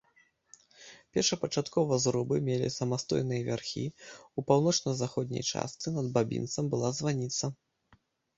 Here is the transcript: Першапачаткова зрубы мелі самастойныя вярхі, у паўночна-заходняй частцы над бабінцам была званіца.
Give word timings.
Першапачаткова 1.17 1.99
зрубы 2.05 2.35
мелі 2.47 2.69
самастойныя 2.77 3.41
вярхі, 3.51 3.85
у 4.37 4.45
паўночна-заходняй 4.49 5.43
частцы 5.51 5.87
над 6.01 6.11
бабінцам 6.17 6.63
была 6.75 6.89
званіца. 7.03 7.45